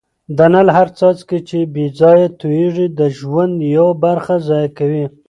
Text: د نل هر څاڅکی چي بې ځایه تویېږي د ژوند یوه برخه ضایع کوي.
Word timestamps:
د 0.37 0.39
نل 0.53 0.67
هر 0.77 0.87
څاڅکی 0.97 1.39
چي 1.49 1.59
بې 1.73 1.85
ځایه 1.99 2.27
تویېږي 2.39 2.87
د 2.99 3.01
ژوند 3.17 3.53
یوه 3.75 3.93
برخه 4.03 4.33
ضایع 4.47 4.69
کوي. 4.77 5.05